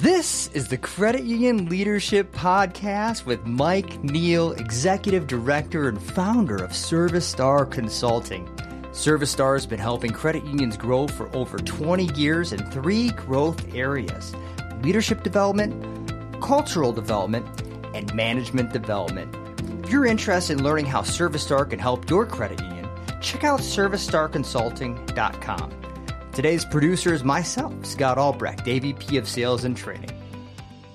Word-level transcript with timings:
This 0.00 0.48
is 0.54 0.68
the 0.68 0.78
Credit 0.78 1.24
Union 1.24 1.66
Leadership 1.66 2.32
Podcast 2.32 3.26
with 3.26 3.44
Mike 3.44 4.02
Neal, 4.02 4.52
Executive 4.52 5.26
Director 5.26 5.90
and 5.90 6.00
founder 6.00 6.56
of 6.56 6.70
ServiStar 6.70 7.70
Consulting. 7.70 8.46
ServiStar 8.92 9.56
has 9.56 9.66
been 9.66 9.78
helping 9.78 10.10
credit 10.10 10.46
unions 10.46 10.78
grow 10.78 11.06
for 11.06 11.28
over 11.36 11.58
20 11.58 12.14
years 12.14 12.54
in 12.54 12.64
three 12.70 13.10
growth 13.10 13.74
areas 13.74 14.34
leadership 14.80 15.22
development, 15.22 16.10
cultural 16.40 16.92
development, 16.92 17.46
and 17.94 18.14
management 18.14 18.72
development. 18.72 19.36
If 19.84 19.90
you're 19.90 20.06
interested 20.06 20.56
in 20.56 20.64
learning 20.64 20.86
how 20.86 21.02
ServiStar 21.02 21.68
can 21.68 21.78
help 21.78 22.08
your 22.08 22.24
credit 22.24 22.62
union, 22.62 22.88
check 23.20 23.44
out 23.44 23.60
ServiStarConsulting.com. 23.60 25.79
Today's 26.32 26.64
producer 26.64 27.12
is 27.12 27.24
myself, 27.24 27.74
Scott 27.84 28.16
Albrecht, 28.16 28.64
AVP 28.64 29.18
of 29.18 29.28
Sales 29.28 29.64
and 29.64 29.76
Training. 29.76 30.12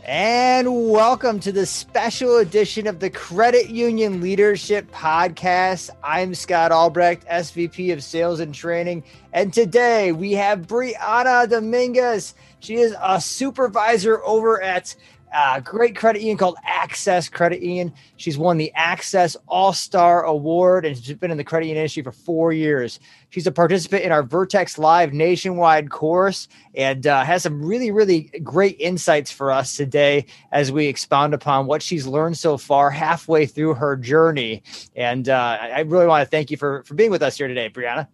And 0.06 0.90
welcome 0.90 1.42
to 1.42 1.52
the 1.52 1.66
special 1.66 2.38
edition 2.38 2.88
of 2.88 3.02
the 3.02 3.10
Credit 3.10 3.70
Union 3.70 4.22
Leadership 4.22 4.90
Podcast. 4.92 5.90
I'm 6.02 6.34
Scott 6.36 6.72
Albrecht, 6.72 7.28
SVP 7.28 7.92
of 7.92 8.02
Sales 8.02 8.40
and 8.40 8.56
Training. 8.56 9.04
And 9.34 9.54
today 9.54 10.14
we 10.14 10.32
have 10.34 10.68
Briana 10.68 11.50
Dominguez. 11.50 12.34
She 12.62 12.76
is 12.76 12.96
a 13.04 13.20
supervisor 13.20 14.24
over 14.24 14.62
at 14.62 14.96
uh, 15.36 15.60
great 15.60 15.98
credit 15.98 16.22
union 16.22 16.38
called 16.38 16.56
Access 16.64 17.28
Credit 17.28 17.62
Union. 17.62 17.94
She's 18.16 18.38
won 18.38 18.58
the 18.58 18.72
Access 18.74 19.36
All 19.48 19.74
Star 19.74 20.24
Award 20.24 20.86
and 20.86 20.96
she's 20.98 21.16
been 21.18 21.30
in 21.30 21.38
the 21.38 21.44
credit 21.44 21.66
union 21.66 21.82
industry 21.82 22.04
for 22.04 22.14
four 22.14 22.54
years. 22.54 23.02
She's 23.32 23.46
a 23.46 23.52
participant 23.52 24.04
in 24.04 24.14
our 24.14 24.24
Vertex 24.24 24.78
Live 24.78 25.12
nationwide 25.12 25.90
course 25.90 26.48
and 26.74 27.06
uh, 27.06 27.26
has 27.26 27.44
some 27.44 27.62
really, 27.62 27.92
really 27.92 28.32
great 28.44 28.78
insights 28.80 29.30
for 29.30 29.52
us 29.52 29.76
today 29.76 30.26
as 30.54 30.72
we 30.72 30.88
expound 30.88 31.34
upon 31.34 31.66
what 31.66 31.82
she's 31.82 32.08
learned 32.08 32.38
so 32.38 32.58
far 32.58 32.90
halfway 32.90 33.46
through 33.46 33.74
her 33.74 33.98
journey. 33.98 34.64
And 34.96 35.28
uh, 35.28 35.58
I 35.60 35.82
really 35.82 36.08
want 36.08 36.24
to 36.24 36.30
thank 36.30 36.50
you 36.50 36.56
for, 36.56 36.84
for 36.84 36.94
being 36.94 37.12
with 37.12 37.22
us 37.22 37.38
here 37.38 37.50
today, 37.50 37.70
Briana. 37.70 38.08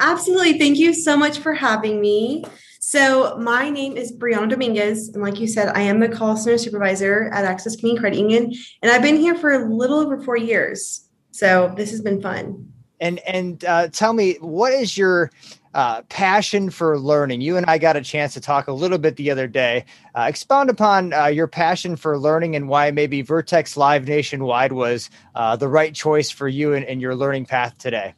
Absolutely. 0.00 0.58
Thank 0.58 0.78
you 0.78 0.94
so 0.94 1.16
much 1.16 1.38
for 1.38 1.52
having 1.52 2.00
me. 2.00 2.44
So 2.80 3.36
my 3.36 3.68
name 3.68 3.96
is 3.96 4.10
Briana 4.10 4.48
Dominguez, 4.48 5.10
and 5.10 5.22
like 5.22 5.38
you 5.38 5.46
said, 5.46 5.68
I 5.76 5.82
am 5.82 6.00
the 6.00 6.08
call 6.08 6.36
center 6.36 6.58
supervisor 6.58 7.30
at 7.32 7.44
Access 7.44 7.76
Community 7.76 8.00
Credit 8.00 8.18
Union, 8.18 8.52
and 8.82 8.90
I've 8.90 9.02
been 9.02 9.16
here 9.16 9.34
for 9.34 9.52
a 9.52 9.72
little 9.72 10.00
over 10.00 10.20
four 10.22 10.36
years. 10.36 11.06
So 11.30 11.72
this 11.76 11.90
has 11.90 12.00
been 12.00 12.20
fun. 12.20 12.72
And 13.00 13.20
and 13.20 13.64
uh, 13.64 13.88
tell 13.88 14.12
me, 14.12 14.34
what 14.40 14.72
is 14.72 14.96
your 14.96 15.30
uh, 15.74 16.02
passion 16.08 16.70
for 16.70 16.98
learning? 16.98 17.42
You 17.42 17.58
and 17.58 17.66
I 17.66 17.78
got 17.78 17.96
a 17.96 18.00
chance 18.00 18.34
to 18.34 18.40
talk 18.40 18.66
a 18.66 18.72
little 18.72 18.98
bit 18.98 19.16
the 19.16 19.30
other 19.30 19.46
day. 19.46 19.84
Uh, 20.14 20.26
expound 20.28 20.70
upon 20.70 21.12
uh, 21.12 21.26
your 21.26 21.46
passion 21.46 21.96
for 21.96 22.18
learning 22.18 22.56
and 22.56 22.68
why 22.68 22.90
maybe 22.90 23.22
Vertex 23.22 23.76
Live 23.76 24.08
Nationwide 24.08 24.72
was 24.72 25.10
uh, 25.34 25.54
the 25.54 25.68
right 25.68 25.94
choice 25.94 26.30
for 26.30 26.48
you 26.48 26.74
and, 26.74 27.00
your 27.00 27.14
learning 27.14 27.46
path 27.46 27.76
today. 27.78 28.14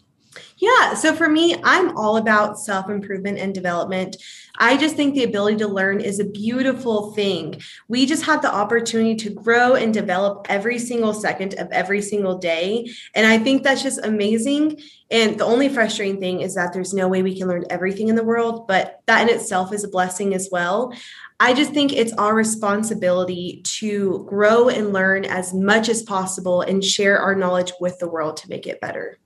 Yeah. 0.58 0.94
So 0.94 1.14
for 1.14 1.28
me, 1.28 1.56
I'm 1.62 1.96
all 1.96 2.16
about 2.16 2.58
self 2.58 2.88
improvement 2.88 3.38
and 3.38 3.54
development. 3.54 4.16
I 4.58 4.76
just 4.76 4.96
think 4.96 5.14
the 5.14 5.24
ability 5.24 5.56
to 5.58 5.68
learn 5.68 6.00
is 6.00 6.20
a 6.20 6.24
beautiful 6.24 7.12
thing. 7.12 7.60
We 7.88 8.06
just 8.06 8.24
have 8.24 8.42
the 8.42 8.54
opportunity 8.54 9.14
to 9.16 9.30
grow 9.30 9.74
and 9.74 9.94
develop 9.94 10.46
every 10.48 10.78
single 10.78 11.14
second 11.14 11.54
of 11.54 11.70
every 11.72 12.02
single 12.02 12.38
day. 12.38 12.90
And 13.14 13.26
I 13.26 13.38
think 13.38 13.62
that's 13.62 13.82
just 13.82 14.04
amazing. 14.04 14.80
And 15.10 15.38
the 15.38 15.44
only 15.44 15.68
frustrating 15.68 16.20
thing 16.20 16.40
is 16.42 16.54
that 16.54 16.72
there's 16.72 16.94
no 16.94 17.08
way 17.08 17.22
we 17.22 17.36
can 17.36 17.48
learn 17.48 17.64
everything 17.70 18.08
in 18.08 18.16
the 18.16 18.24
world, 18.24 18.66
but 18.68 19.00
that 19.06 19.28
in 19.28 19.34
itself 19.34 19.72
is 19.72 19.84
a 19.84 19.88
blessing 19.88 20.34
as 20.34 20.48
well. 20.52 20.94
I 21.40 21.54
just 21.54 21.72
think 21.72 21.92
it's 21.92 22.12
our 22.12 22.34
responsibility 22.34 23.62
to 23.78 24.24
grow 24.28 24.68
and 24.68 24.92
learn 24.92 25.24
as 25.24 25.52
much 25.52 25.88
as 25.88 26.02
possible 26.02 26.60
and 26.62 26.84
share 26.84 27.18
our 27.18 27.34
knowledge 27.34 27.72
with 27.80 27.98
the 27.98 28.08
world 28.08 28.36
to 28.38 28.48
make 28.48 28.66
it 28.66 28.80
better. 28.80 29.18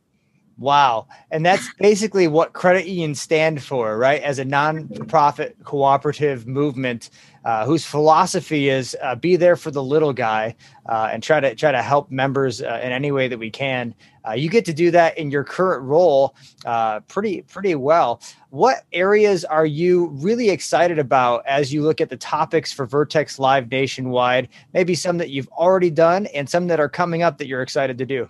Wow. 0.59 1.07
And 1.31 1.45
that's 1.45 1.69
basically 1.75 2.29
what 2.29 2.55
credit 2.55 2.87
unions 2.87 3.21
stand 3.21 3.63
for, 3.63 3.99
right? 3.99 4.23
As 4.23 4.39
a 4.39 4.45
non-profit 4.45 5.57
cooperative 5.65 6.47
movement 6.47 7.11
uh, 7.45 7.67
whose 7.67 7.85
philosophy 7.85 8.71
is 8.71 8.97
uh, 9.03 9.15
be 9.15 9.37
there 9.37 9.55
for 9.55 9.71
the 9.71 9.83
little 9.83 10.15
guy 10.15 10.57
uh, 10.89 11.11
and 11.13 11.23
try 11.23 11.41
to 11.41 11.55
try 11.55 11.71
to 11.71 11.83
help 11.83 12.11
members 12.11 12.63
uh, 12.63 12.81
in 12.83 12.91
any 12.91 13.13
way 13.13 13.29
that 13.29 13.39
we 13.39 13.51
can. 13.51 13.95
Uh, 14.27 14.33
you 14.33 14.49
get 14.49 14.65
to 14.65 14.73
do 14.73 14.91
that 14.91 15.17
in 15.19 15.31
your 15.31 15.45
current 15.45 15.85
role 15.85 16.35
uh, 16.65 17.01
pretty 17.01 17.43
pretty 17.43 17.75
well. 17.75 18.21
What 18.49 18.85
areas 18.95 19.45
are 19.45 19.67
you 19.67 20.07
really 20.07 20.49
excited 20.49 20.99
about 20.99 21.47
as 21.47 21.73
you 21.73 21.83
look 21.83 22.01
at 22.01 22.09
the 22.09 22.17
topics 22.17 22.73
for 22.73 22.87
Vertex 22.87 23.39
Live 23.39 23.71
nationwide? 23.71 24.49
Maybe 24.73 24.95
some 24.95 25.19
that 25.19 25.29
you've 25.29 25.49
already 25.49 25.91
done 25.91 26.27
and 26.27 26.49
some 26.49 26.67
that 26.69 26.81
are 26.81 26.89
coming 26.89 27.23
up 27.23 27.37
that 27.39 27.47
you're 27.47 27.63
excited 27.63 27.99
to 27.99 28.07
do. 28.07 28.29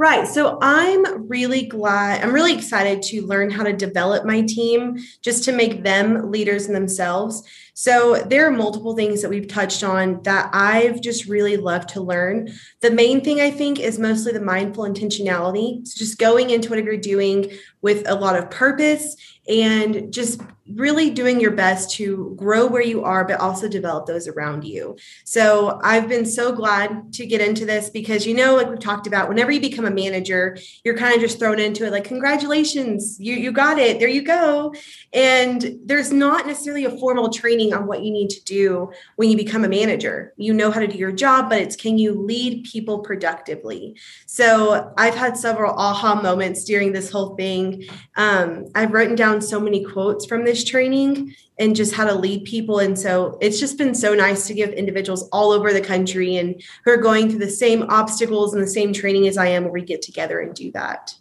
Right. 0.00 0.26
So 0.26 0.56
I'm 0.62 1.28
really 1.28 1.66
glad, 1.66 2.24
I'm 2.24 2.32
really 2.32 2.54
excited 2.54 3.02
to 3.02 3.26
learn 3.26 3.50
how 3.50 3.64
to 3.64 3.74
develop 3.74 4.24
my 4.24 4.40
team 4.40 4.96
just 5.22 5.44
to 5.44 5.52
make 5.52 5.82
them 5.82 6.30
leaders 6.30 6.66
in 6.68 6.72
themselves. 6.72 7.46
So 7.74 8.16
there 8.16 8.46
are 8.46 8.50
multiple 8.50 8.94
things 8.94 9.22
that 9.22 9.30
we've 9.30 9.48
touched 9.48 9.82
on 9.82 10.22
that 10.22 10.50
I've 10.52 11.00
just 11.00 11.26
really 11.26 11.56
loved 11.56 11.90
to 11.90 12.00
learn. 12.00 12.50
The 12.80 12.90
main 12.90 13.22
thing 13.22 13.40
I 13.40 13.50
think 13.50 13.78
is 13.78 13.98
mostly 13.98 14.32
the 14.32 14.40
mindful 14.40 14.84
intentionality. 14.84 15.86
So 15.86 15.98
just 15.98 16.18
going 16.18 16.50
into 16.50 16.70
whatever 16.70 16.92
you're 16.92 17.00
doing 17.00 17.50
with 17.82 18.08
a 18.08 18.14
lot 18.14 18.36
of 18.36 18.50
purpose 18.50 19.16
and 19.48 20.12
just 20.12 20.40
really 20.74 21.10
doing 21.10 21.40
your 21.40 21.50
best 21.50 21.90
to 21.90 22.32
grow 22.36 22.66
where 22.66 22.82
you 22.82 23.02
are, 23.02 23.24
but 23.24 23.40
also 23.40 23.68
develop 23.68 24.06
those 24.06 24.28
around 24.28 24.62
you. 24.62 24.96
So 25.24 25.80
I've 25.82 26.08
been 26.08 26.24
so 26.24 26.52
glad 26.52 27.12
to 27.14 27.26
get 27.26 27.40
into 27.40 27.64
this 27.64 27.90
because, 27.90 28.26
you 28.26 28.34
know, 28.34 28.54
like 28.54 28.68
we've 28.68 28.78
talked 28.78 29.06
about, 29.06 29.28
whenever 29.28 29.50
you 29.50 29.60
become 29.60 29.84
a 29.84 29.90
manager, 29.90 30.56
you're 30.84 30.96
kind 30.96 31.14
of 31.14 31.20
just 31.20 31.38
thrown 31.38 31.58
into 31.58 31.84
it 31.84 31.90
like, 31.90 32.04
congratulations, 32.04 33.16
you, 33.18 33.34
you 33.34 33.50
got 33.50 33.78
it, 33.78 33.98
there 33.98 34.08
you 34.08 34.22
go. 34.22 34.72
And 35.12 35.78
there's 35.84 36.12
not 36.12 36.46
necessarily 36.46 36.84
a 36.84 36.98
formal 36.98 37.30
training 37.30 37.59
on 37.68 37.86
what 37.86 38.02
you 38.02 38.10
need 38.10 38.30
to 38.30 38.44
do 38.44 38.90
when 39.16 39.30
you 39.30 39.36
become 39.36 39.64
a 39.64 39.68
manager. 39.68 40.32
You 40.36 40.54
know 40.54 40.70
how 40.70 40.80
to 40.80 40.86
do 40.86 40.96
your 40.96 41.12
job, 41.12 41.50
but 41.50 41.60
it's 41.60 41.76
can 41.76 41.98
you 41.98 42.12
lead 42.14 42.64
people 42.64 43.00
productively? 43.00 43.96
So 44.26 44.92
I've 44.96 45.14
had 45.14 45.36
several 45.36 45.74
aha 45.74 46.20
moments 46.20 46.64
during 46.64 46.92
this 46.92 47.10
whole 47.10 47.36
thing. 47.36 47.84
Um, 48.16 48.66
I've 48.74 48.92
written 48.92 49.14
down 49.14 49.40
so 49.40 49.60
many 49.60 49.84
quotes 49.84 50.24
from 50.26 50.44
this 50.44 50.64
training 50.64 51.34
and 51.58 51.76
just 51.76 51.94
how 51.94 52.06
to 52.06 52.14
lead 52.14 52.44
people. 52.44 52.78
And 52.78 52.98
so 52.98 53.36
it's 53.42 53.60
just 53.60 53.76
been 53.76 53.94
so 53.94 54.14
nice 54.14 54.46
to 54.46 54.54
give 54.54 54.70
individuals 54.70 55.28
all 55.28 55.52
over 55.52 55.72
the 55.72 55.80
country 55.82 56.36
and 56.36 56.60
who 56.84 56.90
are 56.92 56.96
going 56.96 57.28
through 57.28 57.40
the 57.40 57.50
same 57.50 57.82
obstacles 57.90 58.54
and 58.54 58.62
the 58.62 58.68
same 58.68 58.94
training 58.94 59.28
as 59.28 59.36
I 59.36 59.48
am, 59.48 59.64
where 59.64 59.72
we 59.72 59.82
get 59.82 60.00
together 60.00 60.40
and 60.40 60.54
do 60.54 60.72
that. 60.72 61.14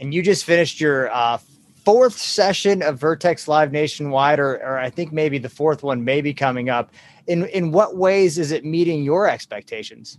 And 0.00 0.12
you 0.12 0.22
just 0.22 0.44
finished 0.44 0.80
your 0.80 1.10
uh, 1.10 1.38
fourth 1.88 2.18
session 2.18 2.82
of 2.82 3.00
Vertex 3.00 3.48
Live 3.48 3.72
Nationwide, 3.72 4.38
or, 4.38 4.56
or 4.56 4.78
I 4.78 4.90
think 4.90 5.10
maybe 5.10 5.38
the 5.38 5.48
fourth 5.48 5.82
one 5.82 6.04
may 6.04 6.20
be 6.20 6.34
coming 6.34 6.68
up. 6.68 6.90
In 7.28 7.46
in 7.46 7.72
what 7.72 7.96
ways 7.96 8.36
is 8.36 8.52
it 8.52 8.62
meeting 8.62 9.02
your 9.02 9.26
expectations? 9.26 10.18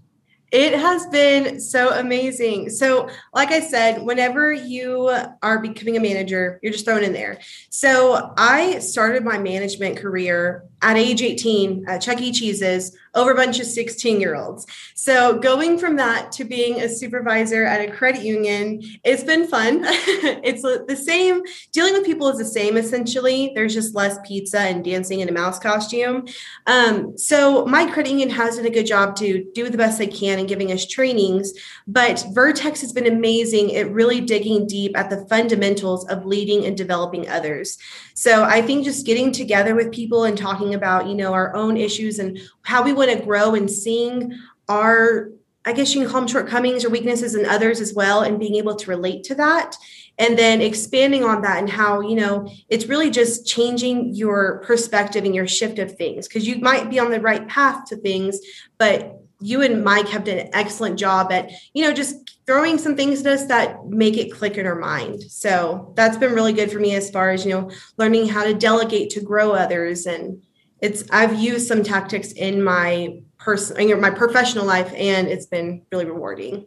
It 0.52 0.74
has 0.74 1.06
been 1.12 1.60
so 1.60 1.92
amazing. 1.92 2.72
So, 2.72 3.08
like 3.36 3.52
I 3.52 3.60
said, 3.60 4.02
whenever 4.02 4.52
you 4.52 5.16
are 5.44 5.60
becoming 5.60 5.96
a 5.96 6.00
manager, 6.00 6.60
you're 6.64 6.72
just 6.72 6.86
thrown 6.86 7.04
in 7.04 7.14
there. 7.14 7.40
So, 7.70 8.34
I 8.36 8.80
started 8.80 9.24
my 9.24 9.38
management 9.38 9.98
career 9.98 10.64
at 10.82 10.98
age 10.98 11.22
18 11.22 11.86
at 11.88 12.02
Chuck 12.02 12.22
E. 12.22 12.32
Cheese's 12.32 12.96
over 13.16 13.32
a 13.32 13.36
bunch 13.36 13.60
of 13.60 13.66
16 13.66 14.20
year 14.20 14.36
olds. 14.36 14.66
So 14.96 15.40
going 15.40 15.78
from 15.78 15.96
that 15.96 16.32
to 16.34 16.46
being 16.46 16.82
a 16.82 16.90
supervisor 16.90 17.66
at 17.66 17.82
a 17.82 17.92
credit 17.92 18.24
union, 18.24 18.82
it's 19.04 19.24
been 19.24 19.48
fun. 19.48 19.82
it's 19.84 20.62
the 20.62 20.96
same, 20.96 21.42
dealing 21.72 21.94
with 21.94 22.06
people 22.06 22.30
is 22.30 22.38
the 22.38 22.46
same 22.46 22.78
essentially. 22.78 23.52
There's 23.56 23.74
just 23.74 23.96
less 23.96 24.18
pizza 24.26 24.60
and 24.60 24.84
dancing 24.84 25.22
in 25.22 25.30
a 25.30 25.34
mouse 25.34 25.60
costume. 25.60 26.28
Um, 26.68 27.18
so 27.18 27.66
my 27.66 27.90
credit 27.90 28.12
union 28.12 28.30
has 28.30 28.58
done 28.58 28.66
a 28.66 28.70
good 28.70 28.86
job 28.86 29.16
to 29.18 29.46
do 29.54 29.70
the 29.70 29.78
best 29.78 29.98
they 29.98 30.08
can 30.08 30.40
in 30.40 30.46
giving 30.46 30.72
us 30.72 30.86
trainings, 30.86 31.54
but 31.88 32.24
Vertex 32.34 32.82
has 32.82 32.94
been 32.94 33.08
amazing 33.08 33.76
at 33.76 33.92
really 33.92 34.22
digging 34.22 34.68
deep 34.68 34.98
at 34.98 35.10
the 35.10 35.26
fundamentals 35.28 36.08
of 36.08 36.26
leading 36.26 36.66
and 36.66 36.78
developing 36.78 37.28
others. 37.28 37.78
So 38.14 38.44
I 38.44 38.62
think 38.62 38.84
just 38.84 39.06
getting 39.06 39.32
together 39.32 39.76
with 39.76 39.92
people 39.92 40.26
and 40.26 40.38
talking 40.38 40.69
about, 40.74 41.08
you 41.08 41.16
know, 41.16 41.34
our 41.34 41.56
own 41.56 41.78
issues 41.78 42.20
and 42.20 42.40
how 42.64 42.84
we 42.84 42.94
want 42.94 43.12
to 43.12 43.24
grow 43.24 43.56
and 43.56 43.70
seeing 43.70 44.38
our 44.68 45.30
I 45.66 45.74
guess 45.74 45.94
you 45.94 46.02
can 46.02 46.10
call 46.10 46.22
them 46.22 46.28
shortcomings 46.28 46.86
or 46.86 46.90
weaknesses 46.90 47.36
in 47.36 47.46
others 47.46 47.82
as 47.82 47.94
well, 47.94 48.22
and 48.22 48.40
being 48.40 48.56
able 48.56 48.76
to 48.76 48.90
relate 48.90 49.24
to 49.26 49.36
that. 49.36 49.76
And 50.18 50.38
then 50.38 50.62
expanding 50.62 51.24
on 51.24 51.42
that 51.44 51.60
and 51.60 51.70
how, 51.70 52.02
you 52.02 52.16
know, 52.16 52.50
it's 52.70 52.88
really 52.88 53.10
just 53.10 53.46
changing 53.46 54.16
your 54.16 54.60
perspective 54.66 55.26
and 55.26 55.36
your 55.36 55.48
shift 55.48 55.78
of 55.78 55.96
things. 55.96 56.28
Because 56.28 56.48
you 56.48 56.60
might 56.60 56.90
be 56.90 56.98
on 57.00 57.12
the 57.12 57.22
right 57.22 57.48
path 57.48 57.86
to 57.90 57.98
things, 57.98 58.40
but 58.78 59.22
you 59.42 59.62
and 59.62 59.84
Mike 59.84 60.08
have 60.10 60.24
done 60.24 60.40
an 60.40 60.50
excellent 60.54 60.98
job 60.98 61.32
at, 61.32 61.52
you 61.74 61.86
know, 61.86 61.94
just 61.94 62.16
throwing 62.46 62.78
some 62.78 62.96
things 62.96 63.26
at 63.26 63.32
us 63.32 63.46
that 63.46 63.86
make 63.86 64.18
it 64.18 64.34
click 64.34 64.58
in 64.58 64.66
our 64.66 64.76
mind. 64.76 65.22
So 65.24 65.94
that's 65.96 66.18
been 66.18 66.34
really 66.34 66.54
good 66.54 66.72
for 66.72 66.80
me 66.80 66.96
as 66.96 67.12
far 67.12 67.32
as, 67.32 67.46
you 67.46 67.52
know, 67.52 67.72
learning 67.98 68.28
how 68.28 68.44
to 68.44 68.54
delegate 68.54 69.12
to 69.12 69.22
grow 69.22 69.52
others 69.52 70.06
and 70.06 70.42
it's 70.82 71.04
I've 71.12 71.40
used 71.40 71.68
some 71.68 71.84
tactics 71.84 72.32
in 72.32 72.64
my 72.64 73.22
person 73.38 74.00
my 74.00 74.10
professional 74.10 74.66
life 74.66 74.92
and 74.96 75.28
it's 75.28 75.46
been 75.46 75.82
really 75.92 76.06
rewarding. 76.06 76.66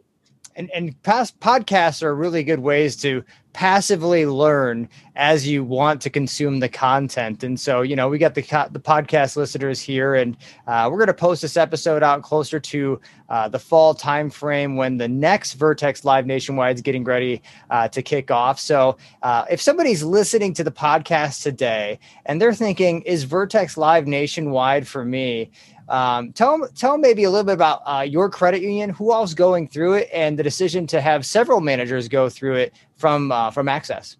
And 0.55 0.69
and 0.71 1.01
past 1.03 1.39
podcasts 1.39 2.03
are 2.03 2.15
really 2.15 2.43
good 2.43 2.59
ways 2.59 2.95
to 2.97 3.23
passively 3.53 4.25
learn 4.25 4.89
as 5.15 5.47
you 5.47 5.63
want 5.63 6.01
to 6.01 6.09
consume 6.09 6.59
the 6.59 6.67
content. 6.67 7.43
And 7.43 7.59
so, 7.59 7.81
you 7.81 7.95
know, 7.95 8.09
we 8.09 8.17
got 8.17 8.33
the 8.33 8.41
the 8.71 8.79
podcast 8.79 9.35
listeners 9.35 9.79
here, 9.79 10.15
and 10.15 10.35
uh, 10.67 10.89
we're 10.91 10.97
going 10.97 11.07
to 11.07 11.13
post 11.13 11.41
this 11.43 11.55
episode 11.55 12.03
out 12.03 12.23
closer 12.23 12.59
to 12.59 12.99
uh, 13.29 13.47
the 13.47 13.59
fall 13.59 13.93
timeframe 13.93 14.75
when 14.75 14.97
the 14.97 15.07
next 15.07 15.53
Vertex 15.53 16.03
Live 16.03 16.25
Nationwide 16.25 16.75
is 16.75 16.81
getting 16.81 17.03
ready 17.03 17.41
uh, 17.69 17.87
to 17.89 18.01
kick 18.01 18.31
off. 18.31 18.59
So, 18.59 18.97
uh, 19.21 19.45
if 19.49 19.61
somebody's 19.61 20.03
listening 20.03 20.53
to 20.55 20.63
the 20.63 20.71
podcast 20.71 21.43
today 21.43 21.99
and 22.25 22.41
they're 22.41 22.53
thinking, 22.53 23.01
"Is 23.03 23.23
Vertex 23.23 23.77
Live 23.77 24.07
Nationwide 24.07 24.87
for 24.87 25.05
me?" 25.05 25.51
Um, 25.89 26.31
tell 26.31 26.67
tell 26.75 26.97
maybe 26.97 27.23
a 27.25 27.29
little 27.29 27.43
bit 27.43 27.53
about 27.53 27.81
uh, 27.85 28.01
your 28.01 28.29
credit 28.29 28.61
union, 28.61 28.89
who 28.89 29.11
else 29.13 29.33
going 29.33 29.67
through 29.67 29.93
it, 29.93 30.09
and 30.13 30.39
the 30.39 30.43
decision 30.43 30.87
to 30.87 31.01
have 31.01 31.25
several 31.25 31.59
managers 31.59 32.07
go 32.07 32.29
through 32.29 32.55
it 32.55 32.73
from 33.03 33.33
uh, 33.33 33.51
from 33.51 33.67
Access. 33.67 34.15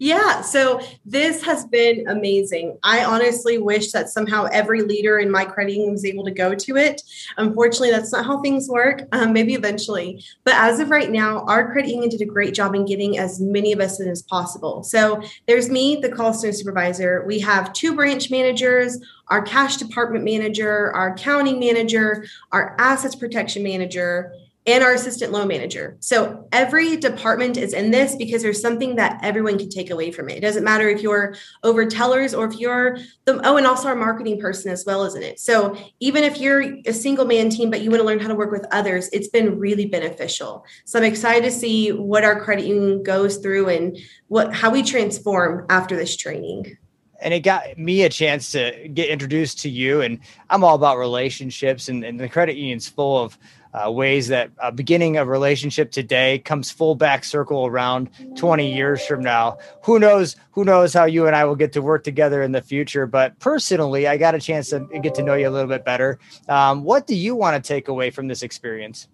Yeah, 0.00 0.42
so 0.42 0.80
this 1.04 1.42
has 1.42 1.66
been 1.66 2.06
amazing. 2.06 2.78
I 2.84 3.04
honestly 3.04 3.58
wish 3.58 3.90
that 3.90 4.08
somehow 4.08 4.44
every 4.52 4.82
leader 4.82 5.18
in 5.18 5.28
my 5.28 5.44
credit 5.44 5.72
union 5.72 5.90
was 5.90 6.04
able 6.04 6.24
to 6.24 6.30
go 6.30 6.54
to 6.54 6.76
it. 6.76 7.02
Unfortunately, 7.36 7.90
that's 7.90 8.12
not 8.12 8.24
how 8.24 8.40
things 8.40 8.68
work. 8.68 9.02
Um, 9.10 9.32
maybe 9.32 9.54
eventually, 9.54 10.24
but 10.44 10.54
as 10.54 10.78
of 10.78 10.90
right 10.90 11.10
now, 11.10 11.40
our 11.46 11.72
credit 11.72 11.90
union 11.90 12.10
did 12.10 12.22
a 12.22 12.26
great 12.26 12.54
job 12.54 12.76
in 12.76 12.84
getting 12.84 13.18
as 13.18 13.40
many 13.40 13.72
of 13.72 13.80
us 13.80 13.98
in 13.98 14.08
as 14.08 14.22
possible. 14.22 14.84
So 14.84 15.20
there's 15.48 15.68
me, 15.68 15.96
the 15.96 16.10
call 16.10 16.32
center 16.32 16.52
supervisor. 16.52 17.24
We 17.26 17.40
have 17.40 17.72
two 17.72 17.96
branch 17.96 18.30
managers, 18.30 18.98
our 19.26 19.42
cash 19.42 19.78
department 19.78 20.24
manager, 20.24 20.92
our 20.94 21.14
accounting 21.14 21.58
manager, 21.58 22.24
our 22.52 22.76
assets 22.78 23.16
protection 23.16 23.64
manager 23.64 24.32
and 24.68 24.84
our 24.84 24.92
assistant 24.92 25.32
loan 25.32 25.48
manager. 25.48 25.96
So 26.00 26.46
every 26.52 26.98
department 26.98 27.56
is 27.56 27.72
in 27.72 27.90
this 27.90 28.14
because 28.16 28.42
there's 28.42 28.60
something 28.60 28.96
that 28.96 29.18
everyone 29.22 29.58
can 29.58 29.70
take 29.70 29.88
away 29.88 30.10
from 30.10 30.28
it. 30.28 30.36
It 30.36 30.40
doesn't 30.40 30.62
matter 30.62 30.90
if 30.90 31.00
you're 31.00 31.34
over 31.62 31.86
tellers 31.86 32.34
or 32.34 32.44
if 32.44 32.58
you're 32.58 32.98
the 33.24 33.40
oh, 33.48 33.56
and 33.56 33.66
also 33.66 33.88
our 33.88 33.96
marketing 33.96 34.38
person 34.38 34.70
as 34.70 34.84
well, 34.84 35.04
isn't 35.04 35.22
it? 35.22 35.40
So 35.40 35.74
even 36.00 36.22
if 36.22 36.38
you're 36.38 36.76
a 36.84 36.92
single 36.92 37.24
man 37.24 37.48
team, 37.48 37.70
but 37.70 37.80
you 37.80 37.90
want 37.90 38.02
to 38.02 38.06
learn 38.06 38.20
how 38.20 38.28
to 38.28 38.34
work 38.34 38.52
with 38.52 38.66
others, 38.70 39.08
it's 39.10 39.28
been 39.28 39.58
really 39.58 39.86
beneficial. 39.86 40.66
So 40.84 40.98
I'm 40.98 41.04
excited 41.06 41.44
to 41.44 41.50
see 41.50 41.90
what 41.92 42.22
our 42.22 42.38
credit 42.38 42.66
union 42.66 43.02
goes 43.02 43.38
through 43.38 43.70
and 43.70 43.98
what 44.26 44.52
how 44.52 44.70
we 44.70 44.82
transform 44.82 45.64
after 45.70 45.96
this 45.96 46.14
training 46.14 46.76
and 47.20 47.34
it 47.34 47.40
got 47.40 47.76
me 47.76 48.02
a 48.02 48.08
chance 48.08 48.52
to 48.52 48.88
get 48.94 49.08
introduced 49.08 49.58
to 49.60 49.68
you 49.68 50.00
and 50.00 50.20
i'm 50.50 50.64
all 50.64 50.74
about 50.74 50.98
relationships 50.98 51.88
and, 51.88 52.04
and 52.04 52.18
the 52.18 52.28
credit 52.28 52.56
union's 52.56 52.88
full 52.88 53.18
of 53.18 53.38
uh, 53.74 53.90
ways 53.90 54.28
that 54.28 54.50
uh, 54.60 54.70
beginning 54.70 55.16
a 55.16 55.24
relationship 55.24 55.90
today 55.90 56.38
comes 56.40 56.70
full 56.70 56.94
back 56.94 57.24
circle 57.24 57.66
around 57.66 58.08
20 58.36 58.72
years 58.72 59.04
from 59.04 59.22
now. 59.22 59.58
Who 59.84 59.98
knows? 59.98 60.36
Who 60.52 60.64
knows 60.64 60.94
how 60.94 61.04
you 61.04 61.26
and 61.26 61.36
I 61.36 61.44
will 61.44 61.56
get 61.56 61.72
to 61.74 61.82
work 61.82 62.04
together 62.04 62.42
in 62.42 62.52
the 62.52 62.62
future? 62.62 63.06
But 63.06 63.38
personally, 63.38 64.06
I 64.06 64.16
got 64.16 64.34
a 64.34 64.40
chance 64.40 64.70
to 64.70 64.80
get 65.02 65.14
to 65.16 65.22
know 65.22 65.34
you 65.34 65.48
a 65.48 65.50
little 65.50 65.68
bit 65.68 65.84
better. 65.84 66.18
Um, 66.48 66.82
what 66.82 67.06
do 67.06 67.14
you 67.14 67.34
want 67.34 67.62
to 67.62 67.66
take 67.66 67.88
away 67.88 68.10
from 68.10 68.28
this 68.28 68.42
experience? 68.42 69.08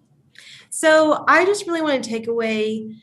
So 0.69 1.23
I 1.27 1.45
just 1.45 1.67
really 1.67 1.81
want 1.81 2.03
to 2.03 2.09
take 2.09 2.27
away 2.27 2.95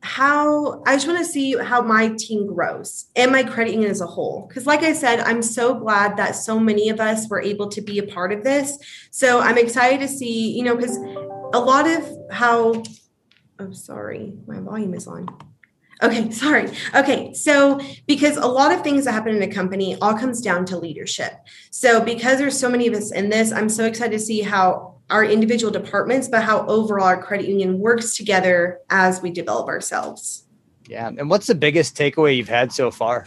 how 0.00 0.82
I 0.86 0.94
just 0.94 1.06
want 1.06 1.18
to 1.18 1.24
see 1.24 1.56
how 1.56 1.82
my 1.82 2.08
team 2.16 2.46
grows 2.46 3.06
and 3.16 3.32
my 3.32 3.42
credit 3.42 3.72
union 3.72 3.90
as 3.90 4.00
a 4.00 4.06
whole. 4.06 4.46
Because, 4.46 4.66
like 4.66 4.82
I 4.82 4.92
said, 4.92 5.20
I'm 5.20 5.42
so 5.42 5.74
glad 5.74 6.16
that 6.16 6.36
so 6.36 6.58
many 6.58 6.88
of 6.88 7.00
us 7.00 7.28
were 7.28 7.40
able 7.40 7.68
to 7.70 7.80
be 7.80 7.98
a 7.98 8.04
part 8.04 8.32
of 8.32 8.44
this. 8.44 8.78
So 9.10 9.40
I'm 9.40 9.58
excited 9.58 10.00
to 10.00 10.08
see, 10.08 10.56
you 10.56 10.62
know, 10.62 10.76
because 10.76 10.96
a 11.52 11.58
lot 11.58 11.88
of 11.88 12.08
how, 12.30 12.82
oh, 13.58 13.72
sorry, 13.72 14.34
my 14.46 14.60
volume 14.60 14.94
is 14.94 15.06
on. 15.06 15.26
Okay, 16.00 16.30
sorry. 16.32 16.70
Okay, 16.94 17.34
so 17.34 17.80
because 18.06 18.36
a 18.36 18.46
lot 18.46 18.72
of 18.72 18.82
things 18.82 19.04
that 19.04 19.12
happen 19.12 19.34
in 19.34 19.42
a 19.42 19.52
company 19.52 19.96
all 20.00 20.14
comes 20.14 20.40
down 20.40 20.64
to 20.66 20.78
leadership. 20.78 21.32
So 21.70 22.00
because 22.04 22.38
there's 22.38 22.58
so 22.58 22.68
many 22.68 22.86
of 22.86 22.94
us 22.94 23.10
in 23.10 23.30
this, 23.30 23.50
I'm 23.50 23.68
so 23.68 23.84
excited 23.84 24.12
to 24.12 24.24
see 24.24 24.42
how 24.42 24.97
our 25.10 25.24
individual 25.24 25.72
departments, 25.72 26.28
but 26.28 26.42
how 26.42 26.66
overall 26.66 27.06
our 27.06 27.22
credit 27.22 27.48
union 27.48 27.78
works 27.78 28.16
together 28.16 28.80
as 28.90 29.22
we 29.22 29.30
develop 29.30 29.68
ourselves. 29.68 30.44
Yeah. 30.86 31.08
And 31.08 31.30
what's 31.30 31.46
the 31.46 31.54
biggest 31.54 31.96
takeaway 31.96 32.36
you've 32.36 32.48
had 32.48 32.72
so 32.72 32.90
far? 32.90 33.26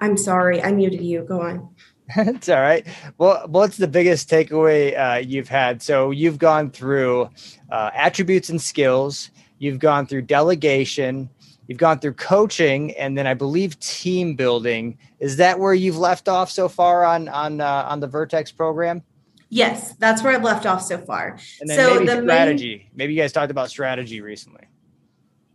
I'm 0.00 0.16
sorry, 0.16 0.62
I 0.62 0.72
muted 0.72 1.02
you. 1.02 1.22
Go 1.22 1.40
on. 1.40 1.68
It's 2.16 2.48
all 2.48 2.60
right. 2.60 2.86
Well, 3.16 3.46
what's 3.48 3.78
the 3.78 3.88
biggest 3.88 4.28
takeaway 4.28 4.98
uh, 4.98 5.18
you've 5.18 5.48
had? 5.48 5.80
So 5.80 6.10
you've 6.10 6.36
gone 6.36 6.70
through 6.70 7.30
uh, 7.70 7.90
attributes 7.94 8.50
and 8.50 8.60
skills. 8.60 9.30
You've 9.58 9.78
gone 9.78 10.06
through 10.06 10.22
delegation. 10.22 11.30
You've 11.68 11.78
gone 11.78 12.00
through 12.00 12.14
coaching, 12.14 12.92
and 12.96 13.16
then 13.16 13.26
I 13.26 13.34
believe 13.34 13.78
team 13.80 14.34
building. 14.34 14.98
Is 15.20 15.36
that 15.36 15.58
where 15.58 15.72
you've 15.72 15.96
left 15.96 16.28
off 16.28 16.50
so 16.50 16.68
far 16.68 17.04
on 17.04 17.28
on 17.28 17.60
uh, 17.60 17.86
on 17.88 18.00
the 18.00 18.08
Vertex 18.08 18.52
program? 18.52 19.02
Yes, 19.54 19.92
that's 19.96 20.22
where 20.22 20.32
I've 20.34 20.42
left 20.42 20.64
off 20.64 20.80
so 20.80 20.96
far. 20.96 21.36
And 21.60 21.68
then 21.68 21.78
so 21.78 21.94
maybe 21.94 22.06
the 22.06 22.22
strategy. 22.22 22.76
Main, 22.78 22.90
maybe 22.94 23.12
you 23.12 23.20
guys 23.20 23.32
talked 23.32 23.50
about 23.50 23.68
strategy 23.68 24.22
recently. 24.22 24.64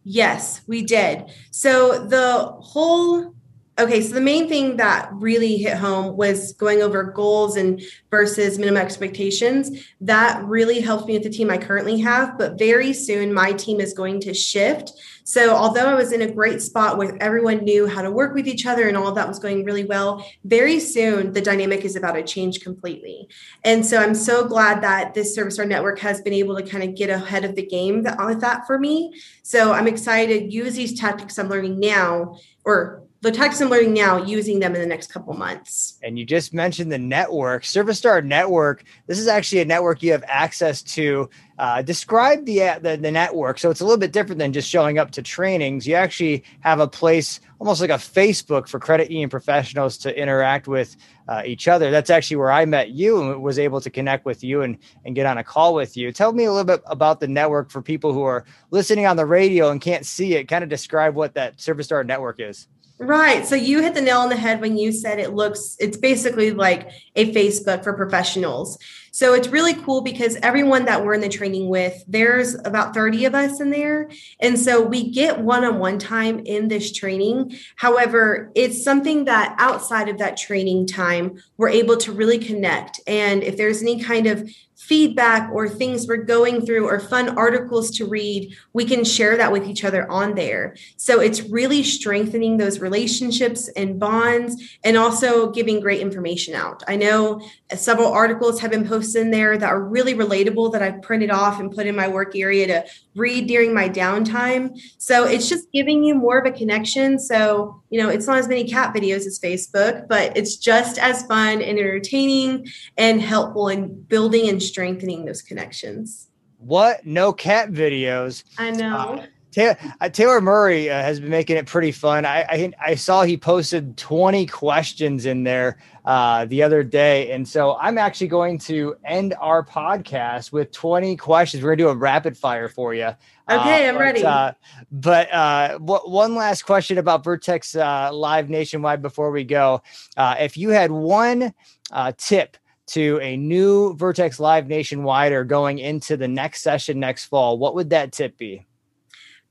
Yes, 0.03 0.61
we 0.67 0.83
did. 0.83 1.25
So 1.49 2.05
the 2.05 2.45
whole 2.59 3.33
okay, 3.79 4.01
so 4.01 4.13
the 4.13 4.21
main 4.21 4.47
thing 4.47 4.77
that 4.77 5.09
really 5.13 5.57
hit 5.57 5.77
home 5.77 6.17
was 6.17 6.53
going 6.53 6.81
over 6.81 7.03
goals 7.03 7.57
and 7.57 7.81
versus 8.09 8.57
minimum 8.57 8.81
expectations. 8.81 9.85
That 10.01 10.43
really 10.45 10.81
helped 10.81 11.07
me 11.07 11.13
with 11.13 11.23
the 11.23 11.29
team 11.29 11.49
I 11.49 11.57
currently 11.57 11.99
have, 11.99 12.37
but 12.37 12.57
very 12.57 12.93
soon 12.93 13.33
my 13.33 13.53
team 13.53 13.79
is 13.79 13.93
going 13.93 14.21
to 14.21 14.33
shift 14.33 14.93
so, 15.27 15.53
although 15.53 15.87
I 15.87 15.93
was 15.93 16.13
in 16.13 16.21
a 16.21 16.31
great 16.31 16.61
spot 16.61 16.97
where 16.97 17.21
everyone 17.21 17.65
knew 17.65 17.85
how 17.85 18.01
to 18.01 18.09
work 18.09 18.33
with 18.33 18.47
each 18.47 18.65
other 18.65 18.87
and 18.87 18.95
all 18.95 19.09
of 19.09 19.15
that 19.15 19.27
was 19.27 19.39
going 19.39 19.65
really 19.65 19.83
well, 19.83 20.25
very 20.45 20.79
soon 20.79 21.33
the 21.33 21.41
dynamic 21.41 21.83
is 21.83 21.97
about 21.97 22.13
to 22.13 22.23
change 22.23 22.61
completely. 22.61 23.27
And 23.65 23.85
so, 23.85 23.97
I'm 23.97 24.15
so 24.15 24.47
glad 24.47 24.81
that 24.83 25.15
this 25.15 25.37
ServiStar 25.37 25.67
Network 25.67 25.99
has 25.99 26.21
been 26.21 26.31
able 26.31 26.55
to 26.55 26.63
kind 26.63 26.81
of 26.81 26.95
get 26.95 27.09
ahead 27.09 27.43
of 27.43 27.55
the 27.55 27.65
game 27.65 28.03
with 28.03 28.39
that 28.39 28.65
for 28.65 28.79
me. 28.79 29.19
So, 29.43 29.73
I'm 29.73 29.89
excited 29.89 30.49
to 30.49 30.49
use 30.49 30.75
these 30.75 30.97
tactics 30.97 31.37
I'm 31.37 31.49
learning 31.49 31.77
now 31.81 32.37
or 32.63 33.03
the 33.21 33.31
tactics 33.31 33.61
I'm 33.61 33.69
learning 33.69 33.93
now, 33.93 34.23
using 34.23 34.59
them 34.59 34.75
in 34.75 34.81
the 34.81 34.87
next 34.87 35.11
couple 35.11 35.33
months. 35.33 35.97
And 36.03 36.19
you 36.19 36.25
just 36.25 36.53
mentioned 36.53 36.91
the 36.91 36.99
network, 36.99 37.63
ServiStar 37.63 38.23
Network. 38.23 38.83
This 39.07 39.17
is 39.17 39.27
actually 39.27 39.61
a 39.61 39.65
network 39.65 40.03
you 40.03 40.11
have 40.11 40.23
access 40.27 40.83
to. 40.83 41.29
Uh, 41.57 41.81
describe 41.81 42.45
the, 42.45 42.61
uh, 42.61 42.77
the 42.77 42.97
the 42.97 43.09
network. 43.09 43.57
So 43.57 43.71
it's 43.71 43.81
a 43.81 43.83
little 43.83 43.97
bit 43.97 44.11
different 44.11 44.37
than 44.37 44.53
just 44.53 44.69
showing 44.69 44.99
up 44.99 45.09
to 45.11 45.23
trainings. 45.23 45.87
You 45.87 45.95
actually 45.95 46.43
have 46.59 46.79
a 46.79 46.87
place, 46.87 47.39
almost 47.57 47.81
like 47.81 47.89
a 47.89 47.93
Facebook 47.93 48.67
for 48.67 48.79
credit 48.79 49.09
union 49.09 49.31
professionals 49.31 49.97
to 49.99 50.15
interact 50.15 50.67
with 50.67 50.95
uh, 51.27 51.41
each 51.43 51.67
other. 51.67 51.89
That's 51.89 52.11
actually 52.11 52.37
where 52.37 52.51
I 52.51 52.65
met 52.65 52.91
you 52.91 53.19
and 53.19 53.41
was 53.41 53.57
able 53.57 53.81
to 53.81 53.89
connect 53.89 54.23
with 54.23 54.43
you 54.43 54.61
and 54.61 54.77
and 55.03 55.15
get 55.15 55.25
on 55.25 55.39
a 55.39 55.43
call 55.43 55.73
with 55.73 55.97
you. 55.97 56.11
Tell 56.11 56.31
me 56.31 56.43
a 56.43 56.51
little 56.51 56.63
bit 56.63 56.83
about 56.85 57.19
the 57.19 57.27
network 57.27 57.71
for 57.71 57.81
people 57.81 58.13
who 58.13 58.21
are 58.21 58.45
listening 58.69 59.07
on 59.07 59.17
the 59.17 59.25
radio 59.25 59.71
and 59.71 59.81
can't 59.81 60.05
see 60.05 60.35
it. 60.35 60.47
Kind 60.47 60.63
of 60.63 60.69
describe 60.69 61.15
what 61.15 61.33
that 61.33 61.57
ServiStar 61.57 62.05
Network 62.05 62.39
is. 62.39 62.67
Right. 62.99 63.45
So 63.45 63.55
you 63.55 63.81
hit 63.81 63.93
the 63.93 64.01
nail 64.01 64.19
on 64.19 64.29
the 64.29 64.35
head 64.35 64.59
when 64.59 64.75
you 64.75 64.91
said 64.91 65.19
it 65.19 65.33
looks, 65.33 65.75
it's 65.79 65.97
basically 65.97 66.51
like 66.51 66.89
a 67.15 67.31
Facebook 67.31 67.83
for 67.83 67.93
professionals. 67.93 68.79
So 69.17 69.33
it's 69.33 69.47
really 69.47 69.73
cool 69.73 70.01
because 70.01 70.35
everyone 70.43 70.85
that 70.85 71.03
we're 71.03 71.15
in 71.15 71.21
the 71.21 71.27
training 71.27 71.69
with, 71.69 72.03
there's 72.07 72.53
about 72.53 72.93
30 72.93 73.25
of 73.25 73.33
us 73.33 73.59
in 73.59 73.71
there. 73.71 74.11
And 74.39 74.59
so 74.59 74.79
we 74.79 75.09
get 75.09 75.39
one 75.39 75.63
on 75.63 75.79
one 75.79 75.97
time 75.97 76.37
in 76.45 76.67
this 76.67 76.93
training. 76.93 77.57
However, 77.77 78.51
it's 78.53 78.83
something 78.83 79.25
that 79.25 79.55
outside 79.57 80.07
of 80.07 80.19
that 80.19 80.37
training 80.37 80.85
time, 80.85 81.41
we're 81.57 81.69
able 81.69 81.97
to 81.97 82.11
really 82.11 82.37
connect. 82.37 82.99
And 83.07 83.41
if 83.41 83.57
there's 83.57 83.81
any 83.81 84.03
kind 84.03 84.27
of 84.27 84.47
feedback 84.77 85.51
or 85.51 85.67
things 85.67 86.07
we're 86.07 86.17
going 86.17 86.63
through 86.63 86.87
or 86.87 86.99
fun 86.99 87.35
articles 87.35 87.89
to 87.89 88.05
read, 88.05 88.55
we 88.73 88.85
can 88.85 89.03
share 89.03 89.35
that 89.35 89.51
with 89.51 89.67
each 89.67 89.83
other 89.83 90.09
on 90.11 90.35
there. 90.35 90.75
So 90.97 91.19
it's 91.19 91.41
really 91.41 91.81
strengthening 91.81 92.57
those 92.57 92.79
relationships 92.79 93.67
and 93.69 93.99
bonds 93.99 94.77
and 94.83 94.95
also 94.95 95.49
giving 95.49 95.79
great 95.79 95.99
information 95.99 96.53
out. 96.53 96.83
I 96.87 96.95
know 96.95 97.41
several 97.75 98.13
articles 98.13 98.59
have 98.59 98.69
been 98.69 98.87
posted 98.87 99.06
in 99.15 99.31
there 99.31 99.57
that 99.57 99.69
are 99.69 99.83
really 99.83 100.13
relatable 100.13 100.71
that 100.73 100.81
I've 100.81 101.01
printed 101.01 101.31
off 101.31 101.59
and 101.59 101.71
put 101.71 101.87
in 101.87 101.95
my 101.95 102.07
work 102.07 102.35
area 102.35 102.67
to 102.67 102.85
read 103.15 103.47
during 103.47 103.73
my 103.73 103.89
downtime. 103.89 104.79
So 104.97 105.25
it's 105.25 105.49
just 105.49 105.71
giving 105.71 106.03
you 106.03 106.15
more 106.15 106.37
of 106.37 106.45
a 106.45 106.51
connection. 106.51 107.19
So, 107.19 107.81
you 107.89 108.01
know, 108.01 108.09
it's 108.09 108.27
not 108.27 108.37
as 108.37 108.47
many 108.47 108.67
cat 108.67 108.93
videos 108.93 109.25
as 109.25 109.39
Facebook, 109.39 110.07
but 110.07 110.35
it's 110.35 110.57
just 110.57 110.97
as 110.97 111.25
fun 111.25 111.61
and 111.61 111.79
entertaining 111.79 112.67
and 112.97 113.21
helpful 113.21 113.69
in 113.69 114.01
building 114.03 114.49
and 114.49 114.61
strengthening 114.61 115.25
those 115.25 115.41
connections. 115.41 116.27
What? 116.59 117.05
No 117.05 117.33
cat 117.33 117.71
videos. 117.71 118.43
I 118.57 118.71
know. 118.71 118.95
Uh, 118.95 119.25
Taylor, 119.57 119.77
uh, 120.01 120.09
Taylor 120.09 120.39
Murray 120.39 120.87
uh, 120.87 121.01
has 121.01 121.19
been 121.19 121.31
making 121.31 121.57
it 121.57 121.65
pretty 121.65 121.91
fun. 121.91 122.25
I, 122.25 122.43
I, 122.43 122.73
I 122.79 122.95
saw 122.95 123.23
he 123.23 123.37
posted 123.37 123.97
20 123.97 124.45
questions 124.45 125.25
in 125.25 125.43
there 125.43 125.79
uh, 126.05 126.45
the 126.45 126.61
other 126.61 126.83
day, 126.83 127.31
and 127.31 127.47
so 127.47 127.75
I'm 127.77 127.97
actually 127.97 128.27
going 128.27 128.59
to 128.59 128.95
end 129.03 129.33
our 129.41 129.65
podcast 129.65 130.51
with 130.51 130.71
20 130.73 131.15
questions. 131.17 131.63
We're 131.63 131.71
gonna 131.71 131.77
do 131.77 131.89
a 131.89 131.95
rapid 131.95 132.37
fire 132.37 132.69
for 132.69 132.93
you. 132.93 133.07
Okay, 133.49 133.89
I'm 133.89 133.95
but, 133.95 133.99
ready. 133.99 134.23
Uh, 134.23 134.51
but 134.91 135.33
uh, 135.33 135.79
one 135.79 136.35
last 136.35 136.61
question 136.61 136.99
about 136.99 137.23
Vertex 137.23 137.75
uh, 137.75 138.11
Live 138.13 138.51
Nationwide 138.51 139.01
before 139.01 139.31
we 139.31 139.43
go. 139.43 139.81
Uh, 140.15 140.35
if 140.39 140.55
you 140.55 140.69
had 140.69 140.91
one 140.91 141.51
uh, 141.91 142.11
tip 142.15 142.57
to 142.87 143.19
a 143.23 143.35
new 143.37 143.95
Vertex 143.95 144.39
Live 144.39 144.67
Nationwide 144.67 145.31
or 145.31 145.43
going 145.43 145.79
into 145.79 146.15
the 146.15 146.27
next 146.27 146.61
session 146.61 146.99
next 146.99 147.25
fall, 147.25 147.57
what 147.57 147.73
would 147.73 147.89
that 147.89 148.11
tip 148.11 148.37
be? 148.37 148.66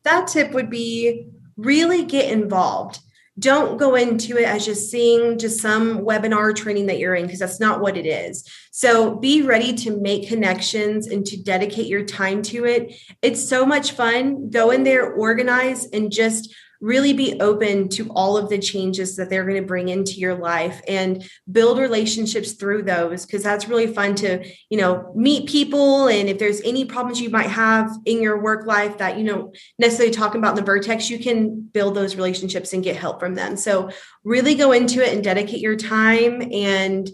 That 0.07 0.29
tip 0.29 0.53
would 0.53 0.71
be 0.71 1.29
really 1.57 2.05
get 2.05 2.33
involved 2.33 3.01
don't 3.39 3.77
go 3.77 3.95
into 3.97 4.39
it 4.39 4.47
as 4.47 4.65
just 4.65 4.91
seeing 4.91 5.39
just 5.39 5.61
some 5.61 5.99
webinar 5.99 6.57
training 6.57 6.87
that 6.87 6.99
you're 6.99 7.15
in 7.15 7.27
because 7.27 7.41
that's 7.41 7.61
not 7.61 7.81
what 7.81 7.97
it 7.97 8.07
is. 8.07 8.49
So 8.71 9.17
be 9.17 9.43
ready 9.43 9.75
to 9.75 10.01
make 10.01 10.29
connections 10.29 11.07
and 11.07 11.25
to 11.27 11.43
dedicate 11.43 11.87
your 11.87 12.05
time 12.05 12.41
to 12.43 12.65
it. 12.65 12.95
It's 13.21 13.47
so 13.47 13.67
much 13.67 13.93
fun. 13.93 14.49
Go 14.49 14.71
in 14.71 14.85
there, 14.85 15.13
organize, 15.13 15.87
and 15.87 16.11
just 16.11 16.55
really 16.81 17.13
be 17.13 17.41
open 17.41 17.89
to 17.89 18.09
all 18.11 18.37
of 18.37 18.49
the 18.49 18.59
changes 18.59 19.17
that 19.17 19.31
they're 19.31 19.45
going 19.45 19.61
to 19.61 19.67
bring 19.67 19.89
into 19.89 20.13
your 20.15 20.35
life 20.35 20.81
and 20.87 21.29
build 21.51 21.79
relationships 21.79 22.53
through 22.53 22.83
those 22.83 23.25
because 23.25 23.43
that's 23.43 23.69
really 23.69 23.87
fun 23.87 24.15
to 24.15 24.45
you 24.71 24.79
know 24.79 25.13
meet 25.15 25.49
people 25.49 26.09
and 26.09 26.29
if 26.29 26.39
there's 26.39 26.61
any 26.63 26.85
problems 26.85 27.21
you 27.21 27.31
might 27.31 27.49
have 27.49 27.91
in 28.05 28.21
your 28.21 28.41
work 28.41 28.67
life 28.67 28.99
that 28.99 29.19
you 29.19 29.25
know 29.25 29.53
necessarily 29.79 30.13
talking 30.13 30.41
about 30.41 30.51
in 30.51 30.57
the 30.57 30.63
vertex 30.63 31.09
you 31.09 31.19
can 31.19 31.61
build 31.61 31.95
those 31.95 32.17
relationships 32.17 32.73
and 32.73 32.85
get 32.85 32.97
help 32.97 33.21
from 33.21 33.35
them 33.35 33.57
so 33.57 33.91
really 34.25 34.55
go 34.55 34.73
into 34.73 35.03
it 35.03 35.15
and 35.15 35.25
dedicate 35.25 35.61
your 35.61 35.77
time 35.77 36.43
and 36.53 37.11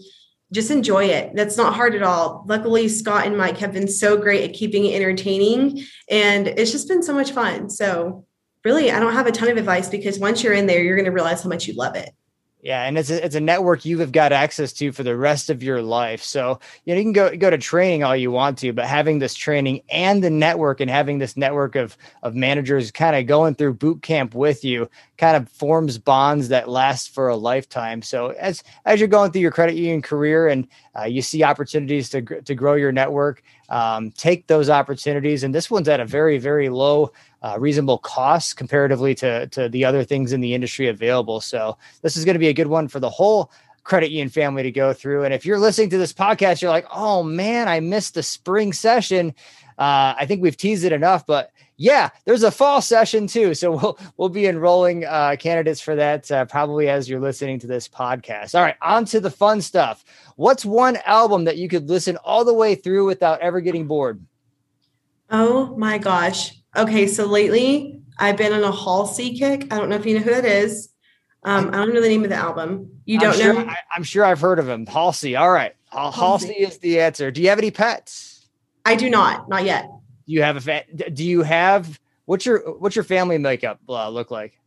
just 0.53 0.69
enjoy 0.69 1.05
it. 1.05 1.31
That's 1.35 1.57
not 1.57 1.73
hard 1.73 1.95
at 1.95 2.03
all. 2.03 2.45
Luckily, 2.47 2.87
Scott 2.87 3.25
and 3.25 3.35
Mike 3.35 3.57
have 3.57 3.73
been 3.73 3.87
so 3.87 4.17
great 4.17 4.47
at 4.47 4.55
keeping 4.55 4.85
it 4.85 4.95
entertaining, 4.95 5.83
and 6.09 6.47
it's 6.47 6.71
just 6.71 6.87
been 6.87 7.01
so 7.01 7.13
much 7.13 7.31
fun. 7.31 7.71
So 7.71 8.27
really, 8.63 8.91
I 8.91 8.99
don't 8.99 9.13
have 9.13 9.27
a 9.27 9.31
ton 9.31 9.49
of 9.49 9.57
advice 9.57 9.89
because 9.89 10.19
once 10.19 10.43
you're 10.43 10.53
in 10.53 10.65
there, 10.65 10.81
you're 10.81 10.95
going 10.95 11.05
to 11.05 11.11
realize 11.11 11.43
how 11.43 11.49
much 11.49 11.67
you 11.67 11.73
love 11.73 11.95
it. 11.95 12.13
Yeah, 12.63 12.83
and 12.83 12.97
it's 12.97 13.09
a, 13.09 13.23
it's 13.23 13.35
a 13.35 13.41
network 13.41 13.83
you 13.83 13.99
have 13.99 14.13
got 14.13 14.31
access 14.31 14.71
to 14.73 14.93
for 14.93 15.03
the 15.03 15.17
rest 15.17 15.49
of 15.49 15.61
your 15.61 15.81
life. 15.81 16.23
So 16.23 16.61
you 16.85 16.93
know 16.93 16.97
you 16.97 17.03
can 17.03 17.11
go 17.11 17.35
go 17.35 17.49
to 17.49 17.57
training 17.57 18.05
all 18.05 18.15
you 18.15 18.31
want 18.31 18.57
to, 18.59 18.71
but 18.71 18.85
having 18.85 19.19
this 19.19 19.35
training 19.35 19.81
and 19.89 20.23
the 20.23 20.29
network 20.29 20.79
and 20.79 20.89
having 20.89 21.17
this 21.17 21.35
network 21.35 21.75
of 21.75 21.97
of 22.23 22.35
managers 22.35 22.89
kind 22.89 23.17
of 23.17 23.27
going 23.27 23.55
through 23.55 23.73
boot 23.73 24.01
camp 24.01 24.33
with 24.33 24.63
you 24.63 24.89
kind 25.17 25.35
of 25.35 25.49
forms 25.49 25.97
bonds 25.97 26.47
that 26.47 26.69
last 26.69 27.13
for 27.13 27.27
a 27.27 27.35
lifetime. 27.35 28.01
So 28.01 28.29
as 28.29 28.63
as 28.85 28.97
you're 28.97 29.09
going 29.09 29.33
through 29.33 29.41
your 29.41 29.51
credit 29.51 29.75
union 29.75 30.01
career 30.01 30.47
and 30.47 30.65
uh, 30.97 31.03
you 31.03 31.21
see 31.21 31.43
opportunities 31.43 32.09
to 32.11 32.21
to 32.21 32.55
grow 32.55 32.75
your 32.75 32.93
network, 32.93 33.43
um, 33.67 34.09
take 34.11 34.47
those 34.47 34.69
opportunities. 34.69 35.43
And 35.43 35.53
this 35.53 35.69
one's 35.69 35.89
at 35.89 35.99
a 35.99 36.05
very 36.05 36.37
very 36.37 36.69
low 36.69 37.11
uh, 37.43 37.57
reasonable 37.59 37.97
costs 37.99 38.53
comparatively 38.53 39.13
to, 39.15 39.47
to 39.47 39.69
the 39.69 39.85
other 39.85 40.03
things 40.03 40.33
in 40.33 40.41
the 40.41 40.53
industry 40.53 40.87
available. 40.87 41.41
So 41.41 41.77
this 42.01 42.17
is 42.17 42.25
going 42.25 42.35
to 42.35 42.39
be 42.39 42.47
a 42.47 42.53
good 42.53 42.67
one 42.67 42.87
for 42.87 42.99
the 42.99 43.09
whole 43.09 43.51
credit 43.83 44.11
union 44.11 44.29
family 44.29 44.63
to 44.63 44.71
go 44.71 44.93
through. 44.93 45.25
And 45.25 45.33
if 45.33 45.45
you're 45.45 45.59
listening 45.59 45.89
to 45.89 45.97
this 45.97 46.13
podcast, 46.13 46.61
you're 46.61 46.71
like, 46.71 46.87
oh 46.93 47.21
man, 47.21 47.67
I 47.67 47.81
missed 47.81 48.13
the 48.13 48.23
spring 48.23 48.71
session. 48.71 49.35
Uh, 49.77 50.15
I 50.17 50.25
think 50.25 50.41
we've 50.41 50.55
teased 50.55 50.85
it 50.85 50.93
enough, 50.93 51.25
but 51.25 51.51
yeah, 51.75 52.09
there's 52.25 52.43
a 52.43 52.51
fall 52.51 52.81
session 52.81 53.27
too. 53.27 53.53
So 53.53 53.71
we'll 53.71 53.99
we'll 54.15 54.29
be 54.29 54.45
enrolling 54.45 55.05
uh, 55.05 55.35
candidates 55.37 55.81
for 55.81 55.95
that 55.95 56.31
uh, 56.31 56.45
probably 56.45 56.87
as 56.87 57.09
you're 57.09 57.19
listening 57.19 57.59
to 57.59 57.67
this 57.67 57.87
podcast. 57.87 58.55
All 58.55 58.61
right, 58.61 58.75
on 58.81 59.05
to 59.05 59.19
the 59.19 59.31
fun 59.31 59.61
stuff. 59.61 60.05
What's 60.35 60.63
one 60.63 60.97
album 61.05 61.43
that 61.45 61.57
you 61.57 61.67
could 61.67 61.89
listen 61.89 62.17
all 62.17 62.45
the 62.45 62.53
way 62.53 62.75
through 62.75 63.05
without 63.05 63.41
ever 63.41 63.59
getting 63.59 63.87
bored? 63.87 64.23
Oh 65.29 65.75
my 65.75 65.97
gosh, 65.97 66.62
Okay, 66.75 67.07
so 67.07 67.25
lately 67.25 68.01
I've 68.17 68.37
been 68.37 68.53
on 68.53 68.63
a 68.63 68.71
Halsey 68.71 69.37
kick. 69.37 69.71
I 69.71 69.77
don't 69.77 69.89
know 69.89 69.95
if 69.95 70.05
you 70.05 70.15
know 70.15 70.23
who 70.23 70.31
that 70.31 70.45
is. 70.45 70.89
Um, 71.45 71.69
I 71.69 71.77
don't 71.77 71.93
know 71.93 72.01
the 72.01 72.07
name 72.07 72.23
of 72.23 72.29
the 72.29 72.35
album. 72.35 73.01
You 73.05 73.19
don't 73.19 73.33
I'm 73.33 73.39
sure, 73.39 73.53
know? 73.53 73.69
I, 73.69 73.77
am 73.97 74.03
sure 74.03 74.23
I've 74.23 74.39
heard 74.39 74.59
of 74.59 74.69
him. 74.69 74.85
Halsey. 74.85 75.35
All 75.35 75.51
right. 75.51 75.75
Halsey. 75.91 76.19
Halsey 76.19 76.53
is 76.53 76.77
the 76.77 77.01
answer. 77.01 77.31
Do 77.31 77.41
you 77.41 77.49
have 77.49 77.59
any 77.59 77.71
pets? 77.71 78.47
I 78.85 78.95
do 78.95 79.09
not. 79.09 79.49
Not 79.49 79.65
yet. 79.65 79.89
Do 80.25 80.33
you 80.33 80.41
have 80.41 80.55
a 80.55 80.61
fa- 80.61 80.85
do 81.13 81.23
you 81.23 81.41
have 81.41 81.99
what's 82.25 82.45
your 82.45 82.59
what's 82.79 82.95
your 82.95 83.03
family 83.03 83.37
makeup 83.37 83.79
uh, 83.89 84.09
look 84.09 84.31
like? 84.31 84.57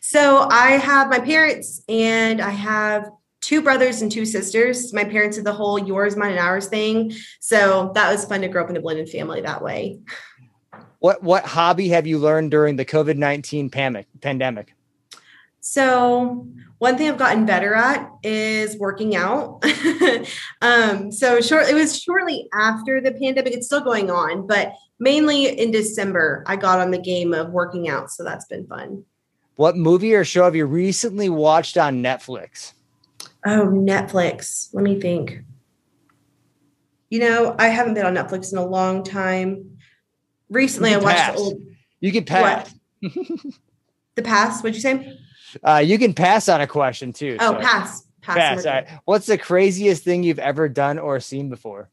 So 0.00 0.46
I 0.50 0.72
have 0.72 1.10
my 1.10 1.20
parents 1.20 1.82
and 1.88 2.40
I 2.40 2.50
have 2.50 3.10
two 3.40 3.60
brothers 3.60 4.00
and 4.00 4.10
two 4.10 4.24
sisters. 4.24 4.92
My 4.94 5.04
parents 5.04 5.36
did 5.36 5.44
the 5.44 5.52
whole 5.52 5.78
yours, 5.78 6.16
mine, 6.16 6.30
and 6.30 6.40
ours 6.40 6.68
thing. 6.68 7.12
So 7.40 7.92
that 7.94 8.10
was 8.10 8.24
fun 8.24 8.40
to 8.40 8.48
grow 8.48 8.64
up 8.64 8.70
in 8.70 8.76
a 8.76 8.80
blended 8.80 9.10
family 9.10 9.42
that 9.42 9.62
way. 9.62 10.00
What 11.02 11.20
what 11.20 11.44
hobby 11.44 11.88
have 11.88 12.06
you 12.06 12.16
learned 12.20 12.52
during 12.52 12.76
the 12.76 12.84
COVID 12.84 13.16
nineteen 13.16 13.70
pandemic? 13.70 14.72
So 15.58 16.46
one 16.78 16.96
thing 16.96 17.08
I've 17.08 17.18
gotten 17.18 17.44
better 17.44 17.74
at 17.74 18.08
is 18.22 18.78
working 18.78 19.16
out. 19.16 19.64
um, 20.62 21.10
so 21.10 21.40
short, 21.40 21.68
it 21.68 21.74
was 21.74 22.00
shortly 22.00 22.48
after 22.54 23.00
the 23.00 23.10
pandemic. 23.10 23.52
It's 23.52 23.66
still 23.66 23.80
going 23.80 24.12
on, 24.12 24.46
but 24.46 24.74
mainly 25.00 25.46
in 25.46 25.72
December, 25.72 26.44
I 26.46 26.54
got 26.54 26.78
on 26.78 26.92
the 26.92 26.98
game 26.98 27.34
of 27.34 27.50
working 27.50 27.88
out. 27.88 28.12
So 28.12 28.22
that's 28.22 28.44
been 28.44 28.64
fun. 28.68 29.04
What 29.56 29.76
movie 29.76 30.14
or 30.14 30.24
show 30.24 30.44
have 30.44 30.54
you 30.54 30.66
recently 30.66 31.28
watched 31.28 31.76
on 31.76 32.00
Netflix? 32.00 32.74
Oh, 33.44 33.66
Netflix. 33.66 34.68
Let 34.72 34.84
me 34.84 35.00
think. 35.00 35.40
You 37.10 37.18
know, 37.18 37.56
I 37.58 37.70
haven't 37.70 37.94
been 37.94 38.06
on 38.06 38.14
Netflix 38.14 38.52
in 38.52 38.58
a 38.58 38.64
long 38.64 39.02
time 39.02 39.71
recently 40.52 40.94
I 40.94 40.98
watched 40.98 41.16
pass. 41.16 41.38
old. 41.38 41.60
You 42.00 42.12
can 42.12 42.24
pass. 42.24 42.74
the 43.00 44.22
pass. 44.22 44.62
What'd 44.62 44.74
you 44.74 44.80
say? 44.80 45.18
Uh, 45.62 45.82
you 45.84 45.98
can 45.98 46.14
pass 46.14 46.48
on 46.48 46.60
a 46.60 46.66
question 46.66 47.12
too. 47.12 47.36
Oh, 47.40 47.52
so. 47.52 47.60
pass. 47.60 48.06
Pass. 48.20 48.36
pass. 48.36 48.66
All 48.66 48.72
right. 48.72 48.88
What's 49.04 49.26
the 49.26 49.38
craziest 49.38 50.04
thing 50.04 50.22
you've 50.22 50.38
ever 50.38 50.68
done 50.68 50.98
or 50.98 51.20
seen 51.20 51.48
before? 51.48 51.90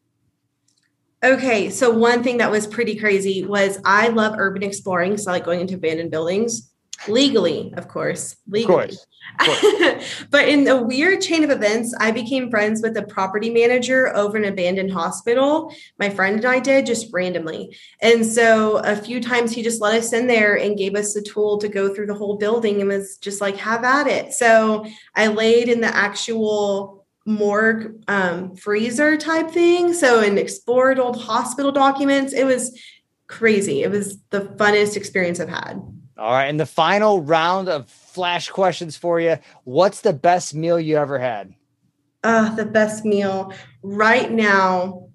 Okay, 1.22 1.70
so 1.70 1.92
one 1.92 2.24
thing 2.24 2.38
that 2.38 2.50
was 2.50 2.66
pretty 2.66 2.96
crazy 2.96 3.44
was 3.44 3.78
I 3.84 4.08
love 4.08 4.36
urban 4.38 4.64
exploring, 4.64 5.18
so 5.18 5.30
I 5.30 5.34
like 5.34 5.44
going 5.44 5.60
into 5.60 5.76
abandoned 5.76 6.12
buildings 6.12 6.69
legally, 7.08 7.74
of 7.76 7.88
course. 7.88 8.36
Legally. 8.48 8.86
Of 8.86 8.90
course. 8.90 9.06
but 10.30 10.48
in 10.48 10.68
a 10.68 10.82
weird 10.82 11.22
chain 11.22 11.44
of 11.44 11.50
events, 11.50 11.96
I 12.00 12.12
became 12.12 12.50
friends 12.50 12.82
with 12.82 12.98
a 12.98 13.04
property 13.04 13.50
manager 13.50 14.16
over 14.16 14.38
an 14.38 14.46
abandoned 14.46 14.92
hospital. 14.92 15.74
My 15.98 16.10
friend 16.10 16.38
and 16.38 16.46
I 16.46 16.60
did 16.60 16.86
just 16.86 17.12
randomly. 17.14 17.78
And 18.02 18.26
so 18.26 18.78
a 18.78 18.96
few 18.96 19.22
times 19.22 19.52
he 19.52 19.64
just 19.64 19.82
let 19.82 19.96
us 19.96 20.14
in 20.14 20.28
there 20.28 20.58
and 20.58 20.78
gave 20.78 20.96
us 20.96 21.14
the 21.14 21.22
tool 21.22 21.58
to 21.60 21.68
go 21.70 21.94
through 21.94 22.08
the 22.08 22.16
whole 22.16 22.38
building 22.38 22.82
and 22.82 22.90
was 22.90 23.18
just 23.18 23.42
like, 23.42 23.58
have 23.58 23.84
at 23.84 24.08
it. 24.08 24.34
So 24.34 24.86
I 25.16 25.28
laid 25.28 25.70
in 25.70 25.82
the 25.82 25.96
actual 25.96 27.06
morgue 27.26 28.04
um, 28.08 28.56
freezer 28.56 29.16
type 29.18 29.52
thing. 29.52 29.94
So 29.94 30.22
and 30.22 30.40
explored 30.40 31.00
old 31.00 31.22
hospital 31.22 31.72
documents. 31.72 32.34
It 32.34 32.46
was 32.46 32.78
crazy. 33.28 33.84
It 33.84 33.92
was 33.92 34.18
the 34.32 34.42
funnest 34.42 34.98
experience 34.98 35.40
I've 35.40 35.50
had. 35.50 35.82
All 36.20 36.34
right. 36.34 36.48
And 36.48 36.60
the 36.60 36.66
final 36.66 37.22
round 37.22 37.70
of 37.70 37.88
flash 37.88 38.50
questions 38.50 38.98
for 38.98 39.22
you. 39.22 39.38
What's 39.64 40.02
the 40.02 40.12
best 40.12 40.54
meal 40.54 40.78
you 40.80 40.98
ever 40.98 41.18
had? 41.18 41.54
Uh, 42.24 42.54
the 42.56 42.66
best 42.66 43.06
meal 43.06 43.54
right 43.82 44.30
now. 44.30 45.06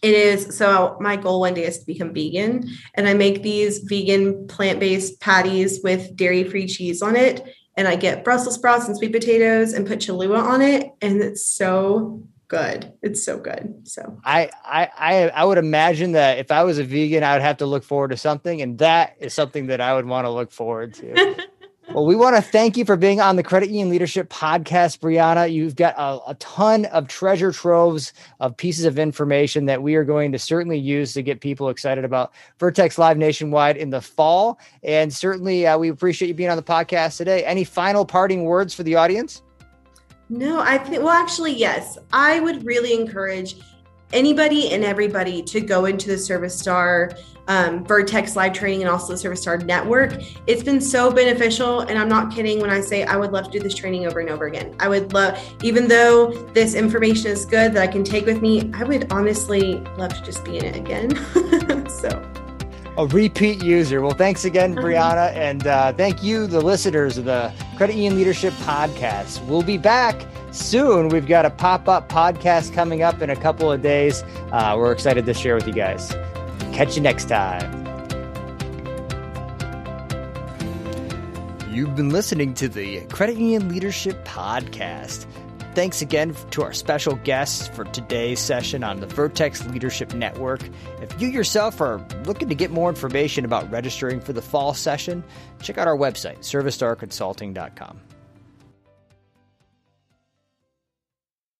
It 0.00 0.14
is 0.14 0.56
so 0.56 0.96
my 1.00 1.14
goal 1.14 1.40
one 1.40 1.54
day 1.54 1.64
is 1.64 1.78
to 1.78 1.86
become 1.86 2.12
vegan, 2.12 2.68
and 2.94 3.06
I 3.06 3.14
make 3.14 3.44
these 3.44 3.78
vegan 3.80 4.48
plant 4.48 4.80
based 4.80 5.20
patties 5.20 5.80
with 5.84 6.16
dairy 6.16 6.42
free 6.42 6.66
cheese 6.66 7.02
on 7.02 7.14
it. 7.14 7.46
And 7.76 7.86
I 7.86 7.94
get 7.96 8.24
Brussels 8.24 8.56
sprouts 8.56 8.88
and 8.88 8.96
sweet 8.96 9.12
potatoes 9.12 9.72
and 9.72 9.86
put 9.86 10.00
Cholula 10.00 10.40
on 10.40 10.60
it. 10.60 10.90
And 11.00 11.22
it's 11.22 11.46
so 11.46 12.26
good. 12.52 12.92
It's 13.00 13.24
so 13.24 13.38
good. 13.38 13.80
So 13.84 14.18
I, 14.24 14.50
I 14.62 14.88
I 14.98 15.28
I 15.30 15.44
would 15.44 15.56
imagine 15.56 16.12
that 16.12 16.36
if 16.36 16.50
I 16.50 16.64
was 16.64 16.78
a 16.78 16.84
vegan, 16.84 17.24
I 17.24 17.32
would 17.32 17.42
have 17.42 17.56
to 17.58 17.66
look 17.66 17.82
forward 17.82 18.08
to 18.08 18.16
something, 18.18 18.60
and 18.60 18.76
that 18.78 19.16
is 19.20 19.32
something 19.32 19.68
that 19.68 19.80
I 19.80 19.94
would 19.94 20.04
want 20.04 20.26
to 20.26 20.30
look 20.30 20.52
forward 20.52 20.92
to. 20.94 21.46
well, 21.94 22.04
we 22.04 22.14
want 22.14 22.36
to 22.36 22.42
thank 22.42 22.76
you 22.76 22.84
for 22.84 22.96
being 22.96 23.22
on 23.22 23.36
the 23.36 23.42
Credit 23.42 23.70
Union 23.70 23.88
Leadership 23.88 24.28
Podcast, 24.28 24.98
Briana. 24.98 25.50
You've 25.50 25.76
got 25.76 25.94
a, 25.96 26.30
a, 26.30 26.34
ton 26.40 26.84
of 26.86 27.08
treasure 27.08 27.52
troves 27.52 28.12
of 28.38 28.54
pieces 28.54 28.84
of 28.84 28.98
information 28.98 29.64
that 29.64 29.82
we 29.82 29.94
are 29.94 30.04
going 30.04 30.30
to 30.32 30.38
certainly 30.38 30.78
use 30.78 31.14
to 31.14 31.22
get 31.22 31.40
people 31.40 31.70
excited 31.70 32.04
about 32.04 32.34
Vertex 32.58 32.98
Live 32.98 33.16
Nationwide 33.16 33.78
in 33.78 33.88
the 33.88 34.02
fall. 34.02 34.58
And 34.82 35.10
certainly, 35.10 35.66
uh, 35.66 35.78
we 35.78 35.88
appreciate 35.88 36.28
you 36.28 36.34
being 36.34 36.50
on 36.50 36.58
the 36.58 36.62
podcast 36.62 37.16
today. 37.16 37.46
Any 37.46 37.64
final 37.64 38.04
parting 38.04 38.44
words 38.44 38.74
for 38.74 38.82
the 38.82 38.96
audience? 38.96 39.42
No, 40.32 40.60
I 40.60 40.78
think, 40.78 41.02
well, 41.02 41.10
actually, 41.10 41.52
yes. 41.52 41.98
I 42.10 42.40
would 42.40 42.64
really 42.64 42.94
encourage 42.94 43.56
anybody 44.14 44.70
and 44.70 44.82
everybody 44.82 45.42
to 45.42 45.60
go 45.60 45.84
into 45.84 46.08
the 46.08 46.14
ServiStar 46.14 47.20
um, 47.48 47.84
Vertex 47.84 48.34
live 48.34 48.54
training 48.54 48.80
and 48.80 48.88
also 48.88 49.14
the 49.14 49.18
ServiStar 49.18 49.62
network. 49.62 50.14
It's 50.46 50.62
been 50.62 50.80
so 50.80 51.12
beneficial. 51.12 51.80
And 51.80 51.98
I'm 51.98 52.08
not 52.08 52.32
kidding 52.34 52.60
when 52.60 52.70
I 52.70 52.80
say 52.80 53.04
I 53.04 53.16
would 53.16 53.30
love 53.30 53.44
to 53.44 53.50
do 53.50 53.60
this 53.60 53.74
training 53.74 54.06
over 54.06 54.20
and 54.20 54.30
over 54.30 54.46
again. 54.46 54.74
I 54.80 54.88
would 54.88 55.12
love, 55.12 55.38
even 55.62 55.86
though 55.86 56.30
this 56.54 56.74
information 56.74 57.26
is 57.26 57.44
good 57.44 57.74
that 57.74 57.82
I 57.82 57.86
can 57.86 58.02
take 58.02 58.24
with 58.24 58.40
me, 58.40 58.70
I 58.72 58.84
would 58.84 59.12
honestly 59.12 59.80
love 59.98 60.14
to 60.14 60.22
just 60.22 60.46
be 60.46 60.56
in 60.56 60.64
it 60.64 60.76
again. 60.76 61.90
so 61.90 62.31
a 62.96 63.06
repeat 63.06 63.62
user. 63.62 64.00
Well, 64.02 64.14
thanks 64.14 64.44
again, 64.44 64.76
uh-huh. 64.76 64.86
Briana. 64.86 65.34
And 65.34 65.66
uh, 65.66 65.92
thank 65.92 66.22
you, 66.22 66.46
the 66.46 66.60
listeners 66.60 67.18
of 67.18 67.24
the 67.24 67.52
Credit 67.76 67.94
Union 67.94 68.16
Leadership 68.16 68.52
Podcast. 68.54 69.44
We'll 69.46 69.62
be 69.62 69.78
back 69.78 70.26
soon. 70.50 71.08
We've 71.08 71.26
got 71.26 71.46
a 71.46 71.50
pop 71.50 71.88
up 71.88 72.08
podcast 72.08 72.74
coming 72.74 73.02
up 73.02 73.22
in 73.22 73.30
a 73.30 73.36
couple 73.36 73.72
of 73.72 73.82
days. 73.82 74.22
Uh, 74.52 74.74
we're 74.78 74.92
excited 74.92 75.26
to 75.26 75.34
share 75.34 75.54
with 75.54 75.66
you 75.66 75.72
guys. 75.72 76.10
Catch 76.72 76.96
you 76.96 77.02
next 77.02 77.28
time. 77.28 77.80
You've 81.70 81.96
been 81.96 82.10
listening 82.10 82.52
to 82.54 82.68
the 82.68 83.00
Credit 83.06 83.38
Union 83.38 83.70
Leadership 83.70 84.26
Podcast. 84.26 85.24
Thanks 85.74 86.02
again 86.02 86.36
to 86.50 86.62
our 86.62 86.74
special 86.74 87.16
guests 87.16 87.66
for 87.68 87.84
today's 87.84 88.40
session 88.40 88.84
on 88.84 89.00
the 89.00 89.06
Vertex 89.06 89.66
Leadership 89.68 90.12
Network. 90.12 90.60
If 91.00 91.18
you 91.18 91.28
yourself 91.28 91.80
are 91.80 92.06
looking 92.26 92.50
to 92.50 92.54
get 92.54 92.70
more 92.70 92.90
information 92.90 93.46
about 93.46 93.70
registering 93.70 94.20
for 94.20 94.34
the 94.34 94.42
fall 94.42 94.74
session, 94.74 95.24
check 95.62 95.78
out 95.78 95.88
our 95.88 95.96
website, 95.96 96.40
servistarconsulting.com. 96.40 98.00